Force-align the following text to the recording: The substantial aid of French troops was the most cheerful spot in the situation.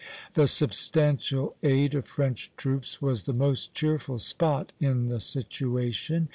The 0.33 0.47
substantial 0.47 1.55
aid 1.61 1.93
of 1.93 2.07
French 2.07 2.51
troops 2.57 3.03
was 3.03 3.25
the 3.25 3.33
most 3.33 3.75
cheerful 3.75 4.17
spot 4.17 4.71
in 4.79 5.05
the 5.09 5.19
situation. 5.19 6.29